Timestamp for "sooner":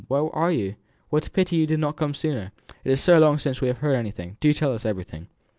2.15-2.51